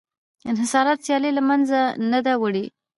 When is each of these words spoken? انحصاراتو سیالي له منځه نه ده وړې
انحصاراتو 0.51 1.03
سیالي 1.07 1.31
له 1.37 1.41
منځه 1.49 1.79
نه 2.11 2.19
ده 2.25 2.33
وړې 2.41 2.65